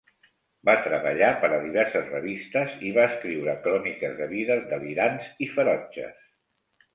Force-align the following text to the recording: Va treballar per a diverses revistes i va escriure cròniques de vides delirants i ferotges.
Va 0.67 0.73
treballar 0.85 1.27
per 1.43 1.49
a 1.57 1.59
diverses 1.65 2.09
revistes 2.13 2.73
i 2.87 2.93
va 2.95 3.03
escriure 3.11 3.55
cròniques 3.67 4.17
de 4.23 4.29
vides 4.33 4.65
delirants 4.73 5.29
i 5.47 5.51
ferotges. 5.59 6.19